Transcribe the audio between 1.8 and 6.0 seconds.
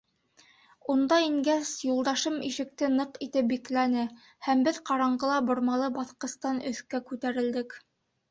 юлдашым ишекте ныҡ итеп бикләне, һәм беҙ ҡараңғыла бормалы